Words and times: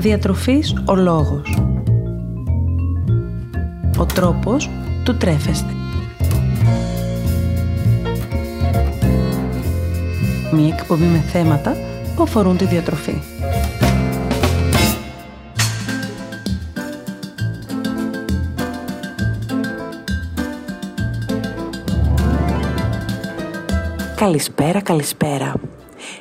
Διατροφής 0.00 0.74
ο 0.86 0.94
λόγος. 0.94 1.58
Ο 3.98 4.06
τρόπος 4.06 4.70
του 5.04 5.16
τρέφεστε. 5.16 5.72
Μία 10.52 10.74
εκπομπή 10.78 11.04
με 11.04 11.18
θέματα 11.18 11.76
που 12.16 12.22
αφορούν 12.22 12.56
τη 12.56 12.64
διατροφή. 12.64 13.14
Καλησπέρα, 24.16 24.80
καλησπέρα. 24.80 25.54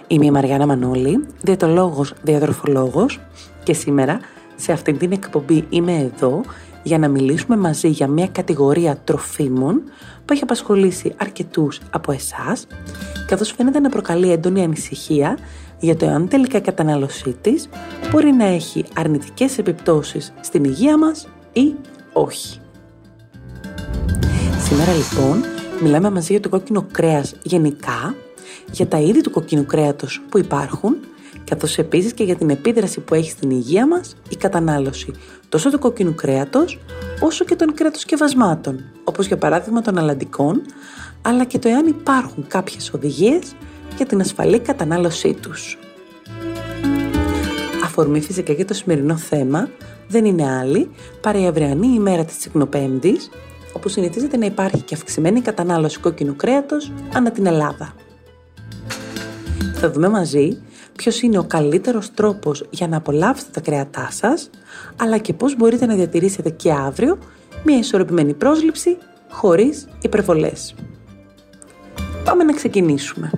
Είμαι 0.08 0.26
η 0.26 0.32
Μαριάννα 0.32 0.66
Μανώλη, 0.66 1.26
διαιτολόγος, 1.42 2.14
διατροφολόγος 2.22 3.20
και 3.68 3.74
σήμερα 3.74 4.20
σε 4.56 4.72
αυτήν 4.72 4.98
την 4.98 5.12
εκπομπή 5.12 5.66
είμαι 5.70 5.98
εδώ 5.98 6.42
για 6.84 6.98
να 6.98 7.08
μιλήσουμε 7.08 7.58
μαζί 7.58 7.88
για 7.88 8.08
μια 8.08 8.28
κατηγορία 8.28 8.98
τροφίμων 9.04 9.82
που 10.26 10.34
έχει 10.34 10.44
απασχολήσει 10.44 11.14
αρκετούς 11.18 11.80
από 11.92 12.12
εσάς 12.12 12.68
καθώς 13.28 13.52
φαίνεται 13.52 13.80
να 13.80 13.90
προκαλεί 13.90 14.32
έντονη 14.32 14.64
ανησυχία 14.64 15.38
για 15.80 15.96
το 15.96 16.06
εάν 16.06 16.28
τελικά 16.28 16.58
η 16.58 16.62
κατανάλωσή 16.62 17.36
της 17.42 17.70
μπορεί 18.12 18.32
να 18.32 18.46
έχει 18.46 18.86
αρνητικές 18.96 19.58
επιπτώσεις 19.58 20.34
στην 20.42 20.64
υγεία 20.64 20.98
μας 20.98 21.28
ή 21.54 21.74
όχι. 22.14 22.60
Σήμερα 24.60 24.92
λοιπόν 24.94 25.44
μιλάμε 25.82 26.10
μαζί 26.10 26.32
για 26.32 26.42
το 26.42 26.50
κόκκινο 26.50 26.86
κρέας 26.92 27.36
γενικά, 27.44 28.16
για 28.72 28.88
τα 28.88 29.00
είδη 29.00 29.22
του 29.22 29.32
κοκκίνου 29.32 29.66
κρέατος 29.66 30.22
που 30.30 30.38
υπάρχουν, 30.38 30.96
καθώς 31.50 31.78
επίσης 31.78 32.14
και 32.14 32.24
για 32.24 32.36
την 32.36 32.50
επίδραση 32.50 33.00
που 33.00 33.14
έχει 33.14 33.30
στην 33.30 33.50
υγεία 33.50 33.88
μας 33.88 34.16
η 34.30 34.36
κατανάλωση 34.36 35.14
τόσο 35.50 35.70
του 35.70 35.80
κόκκινου 35.80 36.16
κρέατος, 36.16 36.80
όσο 37.20 37.46
και 37.46 37.56
των 37.56 37.74
κρέατοσκευασμάτων, 37.74 38.84
όπως 39.04 39.28
για 39.28 39.38
παράδειγμα 39.38 39.82
των 39.82 39.98
αλαντικών, 39.98 40.62
αλλά 41.22 41.46
και 41.46 41.60
το 41.60 41.70
εάν 41.70 41.88
υπάρχουν 41.88 42.48
κάποιες 42.48 42.92
οδηγίες 42.94 43.56
για 43.98 44.06
την 44.06 44.20
ασφαλή 44.20 44.60
κατανάλωσή 44.60 45.34
τους. 45.34 45.78
Αφορμή 47.84 48.22
φυσικά 48.22 48.54
για 48.54 48.66
το 48.66 48.74
σημερινό 48.74 49.18
θέμα 49.18 49.70
δεν 50.08 50.26
είναι 50.26 50.52
άλλη 50.52 50.90
παρά 51.22 51.40
η 51.40 51.48
αυριανή 51.48 51.88
ημέρα 51.88 52.26
της 52.26 52.38
Τσικνοπέμπτης, 52.38 53.30
όπου 53.74 53.90
συνηθίζεται 53.90 54.38
να 54.38 54.46
υπάρχει 54.46 54.82
και 54.82 54.96
αυξημένη 54.96 55.42
κατανάλωση 55.42 56.00
κόκκινου 56.00 56.36
κρέατος 56.36 56.92
ανά 57.14 57.32
την 57.32 57.46
Ελλάδα. 57.46 57.94
Θα 59.74 59.92
δούμε 59.92 60.10
μαζί 60.10 60.58
ποιος 60.98 61.22
είναι 61.22 61.38
ο 61.38 61.44
καλύτερος 61.44 62.14
τρόπος 62.14 62.66
για 62.70 62.88
να 62.88 62.98
απολαύσετε 62.98 63.50
τα 63.54 63.62
κρέατά 63.62 64.08
σας, 64.12 64.50
αλλά 65.02 65.18
και 65.18 65.34
πώς 65.34 65.56
μπορείτε 65.56 65.86
να 65.86 65.96
διατηρήσετε 65.96 66.50
και 66.50 66.72
αύριο 66.72 67.18
μια 67.64 67.78
ισορροπημένη 67.78 68.34
πρόσληψη 68.34 68.98
χωρίς 69.30 69.88
υπερβολές. 70.02 70.76
Πάμε 72.24 72.44
να 72.44 72.54
ξεκινήσουμε. 72.54 73.32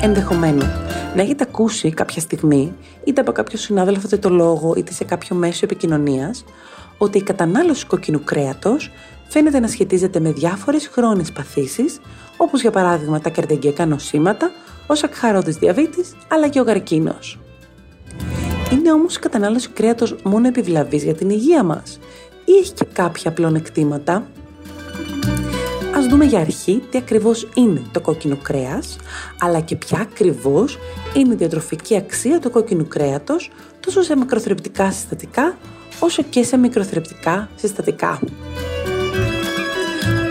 Ενδεχομένως 0.00 0.68
να 1.14 1.22
έχετε 1.22 1.44
ακούσει 1.48 1.90
κάποια 1.92 2.20
στιγμή, 2.20 2.74
είτε 3.04 3.20
από 3.20 3.32
κάποιο 3.32 3.58
συνάδελφο 3.58 4.02
είτε 4.04 4.16
το 4.16 4.30
λόγο, 4.30 4.74
είτε 4.76 4.92
σε 4.92 5.04
κάποιο 5.04 5.36
μέσο 5.36 5.60
επικοινωνίας, 5.62 6.44
ότι 6.98 7.18
η 7.18 7.22
κατανάλωση 7.22 7.86
κόκκινου 7.86 8.24
κρέατος 8.24 8.90
φαίνεται 9.28 9.60
να 9.60 9.68
σχετίζεται 9.68 10.20
με 10.20 10.32
διάφορες 10.32 10.88
χρόνιες 10.88 11.32
παθήσεις, 11.32 12.00
όπως 12.36 12.60
για 12.60 12.70
παράδειγμα 12.70 13.20
τα 13.20 13.30
καρδιαγκιακά 13.30 13.86
νοσήματα, 13.86 14.50
ο 14.90 14.94
σακχαρώδης 14.94 15.56
διαβήτης, 15.56 16.16
αλλά 16.28 16.48
και 16.48 16.60
ο 16.60 16.64
καρκίνος. 16.64 17.38
Είναι 18.72 18.92
όμως 18.92 19.16
η 19.16 19.18
κατανάλωση 19.18 19.68
κρέατος 19.68 20.16
μόνο 20.22 20.48
επιβλαβής 20.48 21.02
για 21.02 21.14
την 21.14 21.30
υγεία 21.30 21.62
μας; 21.62 21.98
Ή 22.44 22.52
έχει 22.52 22.72
και 22.72 22.86
κάποια 22.92 23.32
πλεονεκτήματα; 23.32 24.26
Ας 25.96 26.06
δούμε 26.06 26.24
για 26.24 26.38
αρχή 26.38 26.82
τι 26.90 26.98
ακριβώς 26.98 27.48
είναι 27.54 27.82
το 27.92 28.00
κόκκινο 28.00 28.36
κρέας, 28.42 28.96
αλλά 29.40 29.60
και 29.60 29.76
ποια 29.76 29.98
ακριβώς 30.00 30.78
είναι 31.14 31.32
η 31.32 31.36
διατροφική 31.36 31.96
αξία 31.96 32.38
του 32.38 32.50
κόκκινου 32.50 32.88
κρέατος, 32.88 33.50
τόσο 33.80 34.02
σε 34.02 34.16
μικροθρεπτικά 34.16 34.90
συστατικά, 34.90 35.56
όσο 36.00 36.22
και 36.22 36.42
σε 36.42 36.56
μικροθρεπτικά 36.56 37.48
συστατικά. 37.56 38.20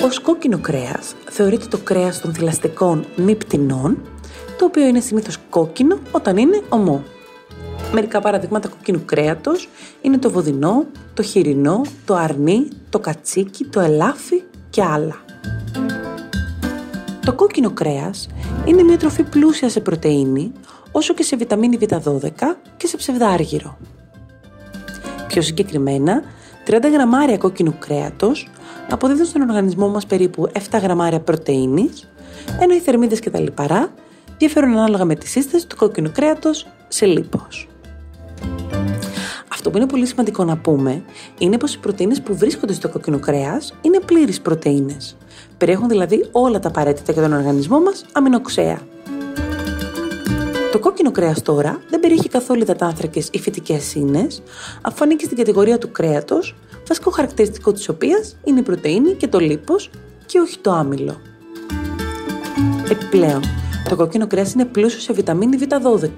Ως 0.04 0.20
κόκκινο 0.20 0.60
κρέας 0.60 1.16
θεωρείται 1.30 1.66
το 1.66 1.78
κρέας 1.78 2.22
των 2.22 2.34
θηλαστικών 2.34 3.06
μη 3.16 3.36
πτηνών, 3.36 3.98
το 4.58 4.66
οποίο 4.66 4.88
είναι 4.88 5.00
συνήθως 5.00 5.38
κόκκινο 5.50 5.98
όταν 6.12 6.38
είναι 6.38 6.62
ομό. 6.70 7.04
Μερικά 7.94 8.20
παραδείγματα 8.22 8.68
κόκκινου 8.68 9.02
κρέατος 9.06 9.70
είναι 10.02 10.18
το 10.18 10.32
βοδινό, 10.32 10.86
το 11.14 11.24
χοιρινό, 11.24 11.82
το 12.06 12.16
αρνί, 12.16 12.68
το 12.90 13.00
κατσίκι, 13.00 13.66
το 13.66 13.80
ελάφι 13.80 14.44
και 14.70 14.84
άλλα. 14.84 15.16
Το 17.26 17.34
κόκκινο 17.34 17.72
κρέας 17.72 18.28
είναι 18.66 18.84
μια 18.84 18.98
τροφή 18.98 19.24
πλούσια 19.24 19.70
σε 19.70 19.80
πρωτεΐνη, 19.80 20.52
όσο 20.92 21.14
και 21.14 21.24
σε 21.24 21.36
βιταμίνη 21.36 21.78
Β12 21.82 22.30
και 22.78 22.88
σε 22.88 22.98
ψευδάργυρο. 22.98 23.78
Πιο 25.28 25.42
συγκεκριμένα, 25.42 26.22
30 26.66 26.90
γραμμάρια 26.92 27.38
κόκκινου 27.38 27.76
κρέατος 27.80 28.50
αποδίδουν 28.90 29.26
στον 29.26 29.42
οργανισμό 29.42 29.88
μας 29.88 30.06
περίπου 30.06 30.50
7 30.54 30.80
γραμμάρια 30.82 31.20
πρωτεΐνης, 31.20 32.10
ενώ 32.60 32.74
οι 32.74 32.80
θερμίδες 32.80 33.20
και 33.20 33.30
τα 33.30 33.40
λιπαρά 33.40 33.92
διαφέρουν 34.38 34.72
ανάλογα 34.72 35.06
με 35.06 35.16
τη 35.16 35.28
σύσταση 35.28 35.68
του 35.68 35.76
κόκκινου 35.76 36.12
κρέατος 36.12 36.68
σε 36.88 37.06
λίπος. 37.06 37.68
Αυτό 39.48 39.70
που 39.70 39.78
είναι 39.78 39.86
πολύ 39.86 40.06
σημαντικό 40.06 40.44
να 40.44 40.58
πούμε 40.58 41.04
είναι 41.38 41.58
πως 41.58 41.74
οι 41.74 41.80
πρωτεΐνες 41.80 42.22
που 42.22 42.38
βρίσκονται 42.38 42.74
στο 42.74 42.90
κόκκινο 42.90 43.20
κρέας 43.20 43.74
είναι 43.82 44.00
πλήρεις 44.00 44.42
πρωτεΐνες. 44.42 45.18
Περιέχουν 45.58 45.88
δηλαδή 45.88 46.28
όλα 46.32 46.60
τα 46.60 46.68
απαραίτητα 46.68 47.12
για 47.12 47.22
τον 47.22 47.34
οργανισμό 47.34 47.80
μας 47.80 48.06
αμινοξέα. 48.12 48.80
Το 50.72 50.80
κόκκινο 50.80 51.12
κρέας 51.12 51.42
τώρα 51.42 51.82
δεν 51.90 52.00
περιέχει 52.00 52.30
καθόλου 52.30 52.62
υδατάνθρακε 52.62 53.24
ή 53.32 53.40
φυτικές 53.40 53.96
ίνε, 53.96 54.28
αφού 54.82 55.04
ανήκει 55.04 55.26
στην 55.26 55.38
κατηγορία 55.38 55.78
του 55.78 55.92
κρέατος, 55.92 56.56
βασικό 56.88 57.12
χαρακτηριστικό 57.12 57.72
της 57.72 57.90
οποίας 57.90 58.36
είναι 58.44 58.60
η 58.60 58.64
πρωτενη 58.64 59.14
και 59.14 59.28
το 59.28 59.40
λίπος 59.40 59.90
και 60.26 60.40
όχι 60.40 60.60
το 60.60 60.72
άμυλο. 60.72 61.22
Επιπλέον, 62.90 63.42
το 63.90 63.96
κόκκινο 63.96 64.28
κρέας 64.28 64.54
είναι 64.54 64.66
πλούσιο 64.66 65.00
σε 65.00 65.14
βιταμίνη 65.14 65.58
Β12, 65.62 66.10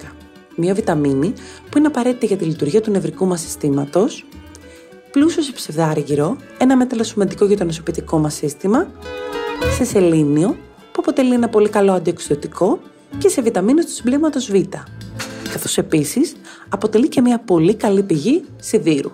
μια 0.56 0.74
βιταμίνη 0.74 1.32
που 1.70 1.78
είναι 1.78 1.86
απαραίτητη 1.86 2.26
για 2.26 2.36
τη 2.36 2.44
λειτουργία 2.44 2.80
του 2.80 2.90
νευρικού 2.90 3.26
μας 3.26 3.40
συστήματος, 3.40 4.26
πλούσιο 5.10 5.42
σε 5.42 5.52
ψευδάργυρο, 5.52 6.36
ένα 6.58 6.76
μεταλλασσωματικό 6.76 7.44
για 7.44 7.56
το 7.56 7.64
νοσοποιητικό 7.64 8.18
μας 8.18 8.34
σύστημα, 8.34 8.90
σε 9.76 9.84
σελήνιο, 9.84 10.48
που 10.92 11.00
αποτελεί 11.00 11.34
ένα 11.34 11.48
πολύ 11.48 11.68
καλό 11.68 11.92
αντιοξυδοτικό 11.92 12.78
και 13.18 13.28
σε 13.28 13.42
βιταμίνες 13.42 13.84
του 13.84 13.92
συμπλήματος 13.92 14.50
Β, 14.50 14.54
καθώς 15.52 15.78
επίσης 15.78 16.36
αποτελεί 16.68 17.08
και 17.08 17.20
μια 17.20 17.38
πολύ 17.38 17.74
καλή 17.74 18.02
πηγή 18.02 18.44
σιδήρου. 18.56 19.10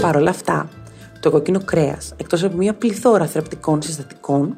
Παρ' 0.00 0.16
όλα 0.16 0.30
αυτά, 0.30 0.68
το 1.20 1.30
κόκκινο 1.30 1.60
κρέας, 1.64 2.12
εκτός 2.16 2.44
από 2.44 2.56
μια 2.56 2.74
πληθώρα 2.74 3.26
θρεπτικών 3.26 3.82
συστατικών, 3.82 4.56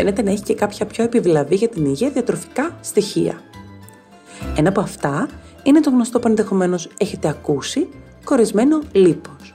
φαίνεται 0.00 0.22
να 0.22 0.30
έχει 0.30 0.42
και 0.42 0.54
κάποια 0.54 0.86
πιο 0.86 1.04
επιβλαβή 1.04 1.54
για 1.54 1.68
την 1.68 1.84
υγεία 1.84 2.10
διατροφικά 2.10 2.76
στοιχεία. 2.80 3.40
Ένα 4.56 4.68
από 4.68 4.80
αυτά 4.80 5.28
είναι 5.62 5.80
το 5.80 5.90
γνωστό 5.90 6.18
που 6.18 6.28
ενδεχομένως 6.28 6.88
έχετε 6.98 7.28
ακούσει, 7.28 7.88
κορισμένο 8.24 8.80
λίπος 8.92 9.54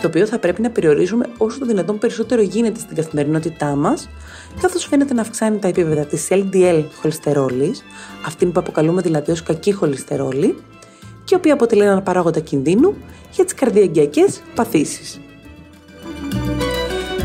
το 0.00 0.06
οποίο 0.06 0.26
θα 0.26 0.38
πρέπει 0.38 0.62
να 0.62 0.70
περιορίζουμε 0.70 1.26
όσο 1.38 1.58
το 1.58 1.66
δυνατόν 1.66 1.98
περισσότερο 1.98 2.42
γίνεται 2.42 2.80
στην 2.80 2.96
καθημερινότητά 2.96 3.74
μας, 3.74 4.08
καθώς 4.60 4.84
φαίνεται 4.86 5.14
να 5.14 5.20
αυξάνει 5.20 5.58
τα 5.58 5.68
επίπεδα 5.68 6.04
της 6.04 6.28
LDL 6.30 6.84
χολυστερόλης, 7.00 7.84
αυτήν 8.26 8.52
που 8.52 8.60
αποκαλούμε 8.60 9.02
δηλαδή 9.02 9.30
ως 9.30 9.42
κακή 9.42 9.72
χολυστερόλη, 9.72 10.62
και 11.24 11.34
η 11.34 11.38
οποία 11.38 11.52
αποτελεί 11.52 11.82
ένα 11.82 12.02
παράγοντα 12.02 12.40
κινδύνου 12.40 12.94
για 13.32 13.44
τις 13.44 13.54
καρδιαγκιακές 13.54 14.40
παθήσεις. 14.54 15.20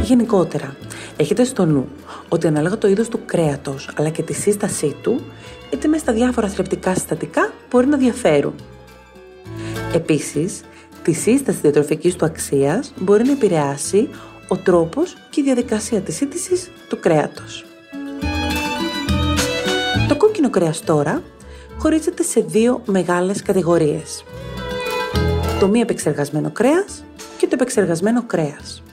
Γενικότερα, 0.03 0.75
έχετε 1.17 1.43
στο 1.43 1.65
νου 1.65 1.87
ότι 2.29 2.47
ανάλογα 2.47 2.77
το 2.77 2.87
είδος 2.87 3.09
του 3.09 3.19
κρέατος 3.25 3.89
αλλά 3.95 4.09
και 4.09 4.23
τη 4.23 4.33
σύστασή 4.33 4.95
του, 5.01 5.21
είτε 5.73 5.87
μες 5.87 6.01
στα 6.01 6.13
διάφορα 6.13 6.47
θρεπτικά 6.47 6.93
συστατικά 6.93 7.53
μπορεί 7.69 7.87
να 7.87 7.97
διαφέρουν. 7.97 8.55
Επίσης, 9.93 10.61
τη 11.03 11.13
σύσταση 11.13 11.59
διατροφικής 11.61 12.15
του 12.15 12.25
αξίας 12.25 12.93
μπορεί 12.99 13.23
να 13.23 13.31
επηρεάσει 13.31 14.09
ο 14.47 14.57
τρόπος 14.57 15.15
και 15.29 15.41
η 15.41 15.43
διαδικασία 15.43 16.01
της 16.01 16.15
σύντησης 16.15 16.71
του 16.89 16.99
κρέατος. 16.99 17.65
Το 20.07 20.17
κόκκινο 20.17 20.49
κρέας 20.49 20.81
τώρα 20.81 21.21
χωρίζεται 21.77 22.23
σε 22.23 22.41
δύο 22.41 22.81
μεγάλες 22.85 23.41
κατηγορίες. 23.41 24.23
Το 25.59 25.67
μη 25.67 25.79
επεξεργασμένο 25.79 26.51
κρέας 26.51 27.03
και 27.37 27.47
το 27.47 27.51
επεξεργασμένο 27.53 28.23
κρέας. 28.23 28.83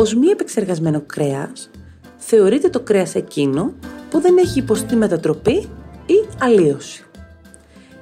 Ως 0.00 0.14
μη 0.14 0.26
επεξεργασμένο 0.26 1.02
κρέας 1.06 1.70
θεωρείται 2.16 2.68
το 2.68 2.80
κρέας 2.80 3.14
εκείνο 3.14 3.72
που 4.10 4.20
δεν 4.20 4.36
έχει 4.38 4.58
υποστεί 4.58 4.96
μετατροπή 4.96 5.68
ή 6.06 6.28
αλλίωση. 6.38 7.04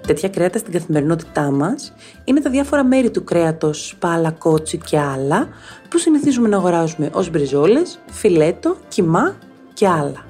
Τέτοια 0.07 0.29
κρέατα 0.29 0.59
στην 0.59 0.73
καθημερινότητά 0.73 1.51
μας 1.51 1.93
είναι 2.25 2.41
τα 2.41 2.51
διάφορα 2.51 2.85
μέρη 2.85 3.11
του 3.11 3.25
κρέατος, 3.25 3.87
σπάλα, 3.87 4.31
κότσι 4.31 4.79
και 4.79 4.99
άλλα 4.99 5.49
που 5.89 5.99
συνηθίζουμε 5.99 6.49
να 6.49 6.57
αγοράζουμε 6.57 7.11
ως 7.13 7.31
μπριζόλες, 7.31 7.99
φιλέτο, 8.11 8.77
κιμά 8.89 9.37
και 9.73 9.89
άλλα. 9.89 10.25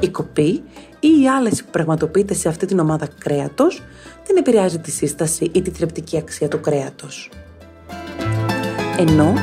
Η 0.00 0.08
κοπή 0.08 0.62
ή 1.00 1.20
η 1.22 1.28
άλεση 1.28 1.64
που 1.64 1.70
πραγματοποιείται 1.70 2.34
σε 2.34 2.48
αυτή 2.48 2.66
την 2.66 2.78
ομάδα 2.78 3.08
κρέατος 3.18 3.82
δεν 4.26 4.36
επηρεάζει 4.36 4.78
τη 4.78 4.90
σύσταση 4.90 5.50
ή 5.52 5.62
τη 5.62 5.70
θρεπτική 5.70 6.16
αξία 6.18 6.48
του 6.48 6.60
κρέατος. 6.60 7.30
Ενώ 8.98 9.34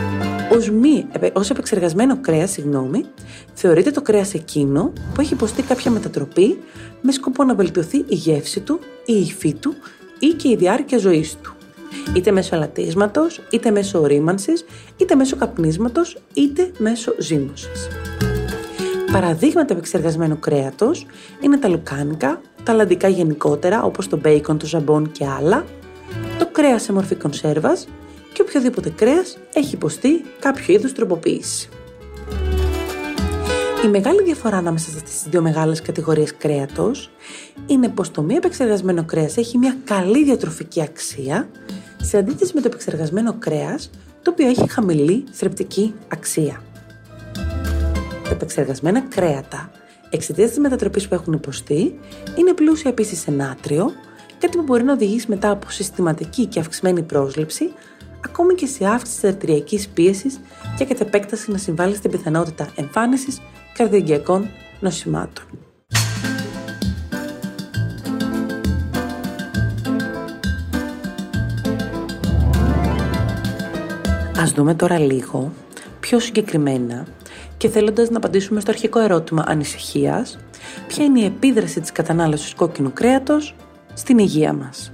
ως, 0.51 0.69
μη, 0.69 1.07
ως 1.33 1.49
επεξεργασμένο 1.49 2.17
κρέας, 2.21 2.51
συγγνώμη, 2.51 3.05
θεωρείται 3.53 3.91
το 3.91 4.01
κρέας 4.01 4.33
εκείνο 4.33 4.93
που 5.13 5.21
έχει 5.21 5.33
υποστεί 5.33 5.61
κάποια 5.61 5.91
μετατροπή 5.91 6.59
με 7.01 7.11
σκοπό 7.11 7.43
να 7.43 7.55
βελτιωθεί 7.55 7.97
η 7.97 8.15
γεύση 8.15 8.59
του, 8.59 8.79
η 9.05 9.13
υφή 9.13 9.53
του 9.53 9.73
ή 10.19 10.27
και 10.27 10.49
η 10.49 10.55
διάρκεια 10.55 10.97
ζωής 10.97 11.37
του. 11.41 11.55
Είτε 12.15 12.31
μέσω 12.31 12.55
αλατίσματος, 12.55 13.41
είτε 13.49 13.71
μέσω 13.71 14.01
ορίμανσης, 14.01 14.65
είτε 14.97 15.15
μέσω 15.15 15.35
καπνίσματος, 15.35 16.17
είτε 16.33 16.71
μέσω 16.77 17.15
ζύμωσης. 17.17 17.87
Παραδείγματα 19.11 19.73
επεξεργασμένου 19.73 20.39
κρέατος 20.39 21.05
είναι 21.41 21.57
τα 21.57 21.67
λουκάνικα, 21.67 22.41
τα 22.63 22.73
λαντικά 22.73 23.07
γενικότερα 23.07 23.83
όπως 23.83 24.07
το 24.07 24.17
μπέικον, 24.17 24.57
το 24.57 24.65
ζαμπόν 24.65 25.11
και 25.11 25.25
άλλα, 25.25 25.65
το 26.39 26.47
κρέας 26.51 26.81
σε 26.81 26.93
μορφή 26.93 27.15
κονσέρβας 27.15 27.83
και 27.83 27.91
οποιοδήποτε 28.57 28.89
κρέας 28.89 29.37
έχει 29.53 29.75
υποστεί 29.75 30.25
κάποιο 30.39 30.73
είδους 30.73 30.93
τροποποίηση. 30.93 31.69
Η 33.85 33.87
μεγάλη 33.87 34.23
διαφορά 34.23 34.57
ανάμεσα 34.57 34.89
στις 34.89 35.23
δύο 35.29 35.41
μεγάλες 35.41 35.81
κατηγορίες 35.81 36.37
κρέατος 36.37 37.11
είναι 37.65 37.89
πως 37.89 38.11
το 38.11 38.21
μη 38.21 38.35
επεξεργασμένο 38.35 39.03
κρέας 39.03 39.37
έχει 39.37 39.57
μια 39.57 39.77
καλή 39.83 40.23
διατροφική 40.23 40.81
αξία 40.81 41.49
σε 42.01 42.17
αντίθεση 42.17 42.51
με 42.55 42.61
το 42.61 42.67
επεξεργασμένο 42.67 43.35
κρέας 43.39 43.89
το 44.21 44.31
οποίο 44.31 44.47
έχει 44.47 44.69
χαμηλή 44.69 45.23
θρεπτική 45.31 45.93
αξία. 46.07 46.61
Τα 48.23 48.29
επεξεργασμένα 48.31 49.01
κρέατα, 49.01 49.71
εξαιτίας 50.09 50.49
της 50.49 50.59
μετατροπής 50.59 51.07
που 51.07 51.13
έχουν 51.13 51.33
υποστεί, 51.33 51.99
είναι 52.35 52.53
πλούσια 52.53 52.91
επίσης 52.91 53.19
σε 53.19 53.31
νάτριο, 53.31 53.91
κάτι 54.39 54.57
που 54.57 54.63
μπορεί 54.63 54.83
να 54.83 54.93
οδηγήσει 54.93 55.25
μετά 55.29 55.49
από 55.49 55.69
συστηματική 55.69 56.45
και 56.45 56.59
αυξημένη 56.59 57.01
πρόσληψη, 57.01 57.71
ακόμη 58.27 58.53
και 58.53 58.65
σε 58.65 58.85
αύξηση 58.85 59.21
της 59.21 59.29
αρτηριακής 59.29 59.87
πίεσης 59.87 60.39
και 60.77 60.85
κατ' 60.85 60.99
επέκταση 61.01 61.51
να 61.51 61.57
συμβάλλει 61.57 61.95
στην 61.95 62.11
πιθανότητα 62.11 62.69
εμφάνισης 62.75 63.41
καρδιαγκιακών 63.73 64.49
νοσημάτων. 64.79 65.45
Ας 74.39 74.51
δούμε 74.51 74.73
τώρα 74.73 74.99
λίγο 74.99 75.51
πιο 75.99 76.19
συγκεκριμένα 76.19 77.05
και 77.57 77.69
θέλοντας 77.69 78.09
να 78.09 78.17
απαντήσουμε 78.17 78.59
στο 78.59 78.71
αρχικό 78.71 78.99
ερώτημα 78.99 79.43
ανησυχίας, 79.47 80.37
ποια 80.87 81.05
είναι 81.05 81.19
η 81.19 81.25
επίδραση 81.25 81.81
της 81.81 81.91
κατανάλωσης 81.91 82.53
κόκκινου 82.53 82.93
κρέατος 82.93 83.55
στην 83.93 84.17
υγεία 84.17 84.53
μας. 84.53 84.91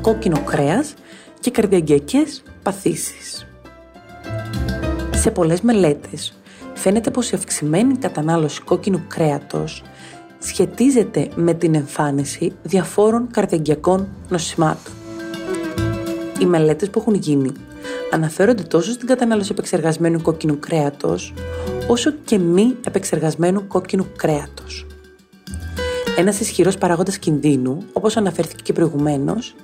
Κόκκινο 0.00 0.40
κρέας 0.44 0.94
και 1.46 1.52
καρδιαγκιακές 1.52 2.42
παθήσεις. 2.62 3.46
Σε 5.14 5.30
πολλές 5.30 5.60
μελέτες 5.60 6.38
φαίνεται 6.74 7.10
πως 7.10 7.30
η 7.30 7.34
αυξημένη 7.34 7.96
κατανάλωση 7.96 8.62
κόκκινου 8.62 9.04
κρέατος 9.08 9.82
σχετίζεται 10.38 11.28
με 11.34 11.54
την 11.54 11.74
εμφάνιση 11.74 12.52
διαφόρων 12.62 13.28
καρδιαγκιακών 13.30 14.08
νοσημάτων. 14.28 14.92
Οι 16.40 16.44
μελέτες 16.44 16.90
που 16.90 16.98
έχουν 16.98 17.14
γίνει 17.14 17.52
αναφέρονται 18.10 18.62
τόσο 18.62 18.92
στην 18.92 19.06
κατανάλωση 19.06 19.48
επεξεργασμένου 19.52 20.22
κόκκινου 20.22 20.58
κρέατος, 20.58 21.34
όσο 21.88 22.10
και 22.24 22.38
μη 22.38 22.76
επεξεργασμένου 22.86 23.66
κόκκινου 23.66 24.06
κρέατος. 24.16 24.86
Ένας 26.16 26.40
ισχυρός 26.40 26.78
παράγοντας 26.78 27.18
κινδύνου, 27.18 27.82
όπως 27.92 28.16
αναφέρθηκε 28.16 28.62
και 28.62 28.72
προηγουμένως, 28.72 29.54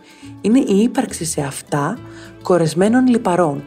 είναι 0.42 0.58
η 0.58 0.82
ύπαρξη 0.82 1.24
σε 1.24 1.40
αυτά 1.40 1.98
κορεσμένων 2.42 3.06
λιπαρών, 3.06 3.62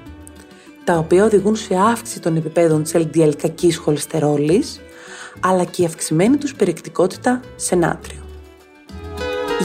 τα 0.83 0.97
οποία 0.97 1.23
οδηγούν 1.23 1.55
σε 1.55 1.75
αύξηση 1.75 2.19
των 2.19 2.35
επιπέδων 2.35 2.83
της 2.83 2.91
LDL 2.95 3.31
κακής 3.37 3.77
χολυστερόλης, 3.77 4.81
αλλά 5.39 5.63
και 5.63 5.81
η 5.81 5.85
αυξημένη 5.85 6.37
τους 6.37 6.55
περιεκτικότητα 6.55 7.39
σε 7.55 7.75
νάτριο. 7.75 8.19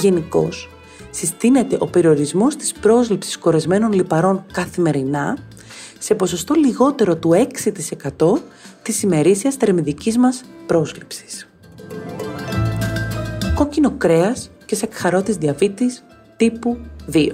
Γενικώς, 0.00 0.70
συστήνεται 1.10 1.76
ο 1.80 1.86
περιορισμός 1.86 2.56
της 2.56 2.72
πρόσληψης 2.72 3.38
κορεσμένων 3.38 3.92
λιπαρών 3.92 4.44
καθημερινά 4.52 5.38
σε 5.98 6.14
ποσοστό 6.14 6.54
λιγότερο 6.54 7.16
του 7.16 7.32
6% 7.32 8.42
της 8.82 9.02
ημερήσιας 9.02 9.54
θερμιδικής 9.54 10.18
μας 10.18 10.42
πρόσληψης. 10.66 11.48
Κόκκινο 13.54 13.90
κρέας 13.90 14.50
και 14.64 14.74
σακχαρότης 14.74 15.36
διαβήτης 15.36 16.04
τύπου 16.40 16.76
2. 17.12 17.28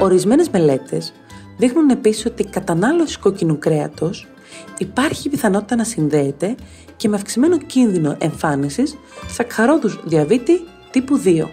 Ορισμένες 0.00 0.48
μελέτες 0.48 1.12
δείχνουν 1.58 1.90
επίσης 1.90 2.26
ότι 2.26 2.42
η 2.42 2.46
κατανάλωση 2.46 3.18
κόκκινου 3.18 3.58
κρέατος 3.58 4.26
υπάρχει 4.78 5.28
πιθανότητα 5.28 5.76
να 5.76 5.84
συνδέεται 5.84 6.54
και 6.96 7.08
με 7.08 7.16
αυξημένο 7.16 7.58
κίνδυνο 7.58 8.16
εμφάνισης 8.18 8.96
σακχαρότους 9.26 10.00
διαβήτη 10.04 10.60
τύπου 10.90 11.20
2 11.24 11.44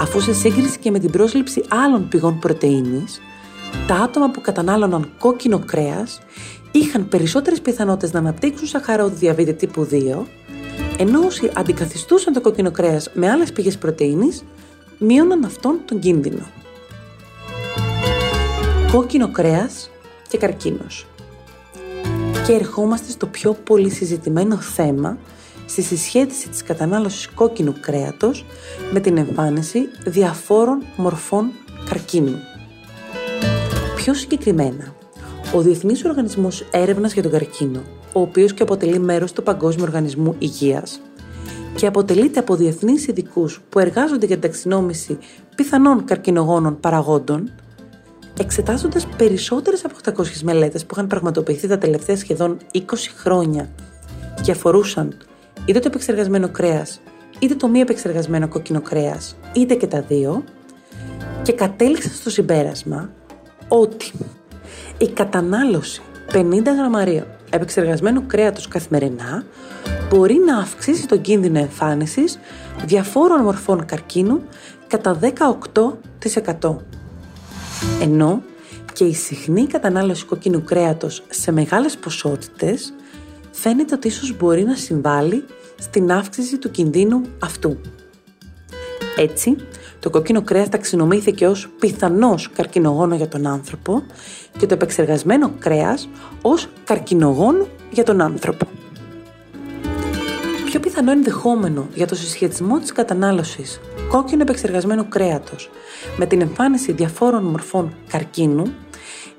αφού 0.00 0.20
σε 0.20 0.32
σύγκριση 0.34 0.78
και 0.78 0.90
με 0.90 0.98
την 0.98 1.10
πρόσληψη 1.10 1.64
άλλων 1.68 2.08
πηγών 2.08 2.38
πρωτεΐνης, 2.38 3.20
τα 3.86 3.94
άτομα 3.94 4.30
που 4.30 4.40
κατανάλωναν 4.40 5.10
κόκκινο 5.18 5.58
κρέας 5.58 6.20
είχαν 6.72 7.08
περισσότερες 7.08 7.60
πιθανότητες 7.60 8.12
να 8.12 8.18
αναπτύξουν 8.18 8.66
σαχαρώδη 8.66 9.14
διαβήτη 9.14 9.54
τύπου 9.54 9.88
2, 9.90 10.26
ενώ 10.98 11.20
όσοι 11.20 11.50
αντικαθιστούσαν 11.54 12.32
το 12.32 12.40
κόκκινο 12.40 12.70
κρέας 12.70 13.10
με 13.14 13.30
άλλες 13.30 13.52
πηγές 13.52 13.78
πρωτεΐνης, 13.78 14.42
μείωναν 14.98 15.44
αυτόν 15.44 15.80
τον 15.84 15.98
κίνδυνο. 15.98 16.46
Κόκκινο 18.92 19.30
κρέας 19.30 19.90
και 20.28 20.38
καρκίνος. 20.38 21.06
Και 22.46 22.52
ερχόμαστε 22.52 23.10
στο 23.10 23.26
πιο 23.26 23.52
πολύ 23.52 23.90
συζητημένο 23.90 24.56
θέμα 24.56 25.18
στη 25.66 25.82
συσχέτιση 25.82 26.48
της 26.48 26.62
κατανάλωσης 26.62 27.28
κόκκινου 27.28 27.74
κρέατος 27.80 28.44
με 28.92 29.00
την 29.00 29.16
εμφάνιση 29.16 29.88
διαφόρων 30.06 30.82
μορφών 30.96 31.50
καρκίνου. 31.88 32.38
Πιο 33.96 34.14
συγκεκριμένα, 34.14 34.94
ο 35.54 35.60
Διεθνής 35.60 36.04
Οργανισμός 36.04 36.66
Έρευνας 36.70 37.12
για 37.12 37.22
τον 37.22 37.30
Καρκίνο, 37.30 37.82
ο 38.12 38.20
οποίος 38.20 38.54
και 38.54 38.62
αποτελεί 38.62 38.98
μέρος 38.98 39.32
του 39.32 39.42
Παγκόσμιου 39.42 39.84
Οργανισμού 39.86 40.34
Υγείας 40.38 41.00
και 41.74 41.86
αποτελείται 41.86 42.38
από 42.38 42.56
διεθνείς 42.56 43.06
ειδικούς 43.06 43.60
που 43.68 43.78
εργάζονται 43.78 44.26
για 44.26 44.38
την 44.38 44.50
ταξινόμηση 44.50 45.18
πιθανών 45.56 46.04
καρκινογόνων 46.04 46.80
παραγόντων, 46.80 47.52
εξετάζοντας 48.40 49.06
περισσότερες 49.16 49.84
από 49.84 50.22
800 50.22 50.40
μελέτες 50.42 50.82
που 50.84 50.94
είχαν 50.94 51.06
πραγματοποιηθεί 51.06 51.68
τα 51.68 51.78
τελευταία 51.78 52.16
σχεδόν 52.16 52.56
20 52.72 52.80
χρόνια 53.16 53.68
και 54.42 54.50
αφορούσαν 54.50 55.16
είτε 55.64 55.78
το 55.78 55.88
επεξεργασμένο 55.88 56.48
κρέας, 56.48 57.00
είτε 57.38 57.54
το 57.54 57.68
μη 57.68 57.80
επεξεργασμένο 57.80 58.48
κόκκινο 58.48 58.80
κρέας, 58.80 59.36
είτε 59.52 59.74
και 59.74 59.86
τα 59.86 60.00
δύο, 60.00 60.44
και 61.42 61.52
κατέληξα 61.52 62.08
στο 62.08 62.30
συμπέρασμα 62.30 63.10
ότι 63.68 64.12
η 64.98 65.08
κατανάλωση 65.08 66.02
50 66.32 66.62
γραμμαρίων 66.76 67.26
επεξεργασμένου 67.50 68.26
κρέατος 68.26 68.68
καθημερινά 68.68 69.44
μπορεί 70.14 70.40
να 70.46 70.58
αυξήσει 70.58 71.06
τον 71.06 71.20
κίνδυνο 71.20 71.58
εμφάνισης 71.58 72.38
διαφόρων 72.84 73.42
μορφών 73.42 73.84
καρκίνου 73.84 74.42
κατά 74.86 75.18
18%. 76.60 76.76
Ενώ 78.00 78.42
και 78.92 79.04
η 79.04 79.14
συχνή 79.14 79.66
κατανάλωση 79.66 80.24
κοκκίνου 80.24 80.64
κρέατος 80.64 81.22
σε 81.28 81.52
μεγάλες 81.52 81.96
ποσότητες 81.96 82.94
φαίνεται 83.50 83.94
ότι 83.94 84.08
ίσως 84.08 84.36
μπορεί 84.36 84.64
να 84.64 84.74
συμβάλλει 84.74 85.44
στην 85.78 86.12
αύξηση 86.12 86.58
του 86.58 86.70
κινδύνου 86.70 87.20
αυτού. 87.38 87.76
Έτσι, 89.16 89.56
το 90.00 90.10
κόκκινο 90.10 90.42
κρέας 90.42 90.68
ταξινομήθηκε 90.68 91.46
ως 91.46 91.68
πιθανός 91.78 92.50
καρκινογόνο 92.50 93.14
για 93.14 93.28
τον 93.28 93.46
άνθρωπο 93.46 94.02
και 94.58 94.66
το 94.66 94.74
επεξεργασμένο 94.74 95.52
κρέας 95.58 96.08
ως 96.42 96.68
καρκινογόνο 96.84 97.66
για 97.90 98.04
τον 98.04 98.20
άνθρωπο. 98.20 98.66
Πιο 100.84 100.92
πιθανό 100.92 101.12
ενδεχόμενο 101.12 101.88
για 101.94 102.06
το 102.06 102.14
συσχετισμό 102.14 102.78
της 102.78 102.92
κατανάλωσης 102.92 103.80
κόκκινο 104.08 104.42
επεξεργασμένου 104.42 105.08
κρέατος 105.08 105.70
με 106.16 106.26
την 106.26 106.40
εμφάνιση 106.40 106.92
διαφόρων 106.92 107.44
μορφών 107.44 107.94
καρκίνου 108.08 108.74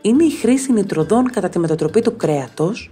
είναι 0.01 0.23
η 0.23 0.29
χρήση 0.29 0.71
νητροδών 0.71 1.31
κατά 1.31 1.49
τη 1.49 1.59
μετατροπή 1.59 2.01
του 2.01 2.15
κρέατος 2.15 2.89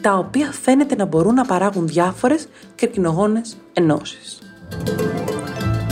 τα 0.00 0.14
οποία 0.14 0.52
φαίνεται 0.52 0.94
να 0.94 1.04
μπορούν 1.04 1.34
να 1.34 1.44
παράγουν 1.44 1.86
διάφορες 1.86 2.48
καρκινογόνες 2.74 3.56
ενώσεις. 3.72 4.38